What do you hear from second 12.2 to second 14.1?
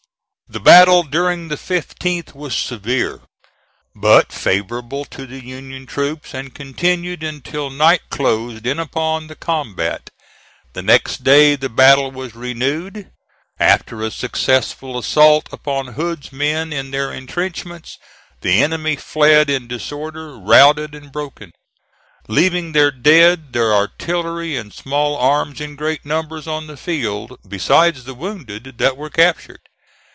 renewed. After